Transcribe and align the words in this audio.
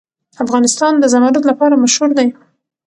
افغانستان 0.43 0.93
د 0.99 1.03
زمرد 1.13 1.43
لپاره 1.49 1.81
مشهور 1.83 2.09
دی. 2.17 2.27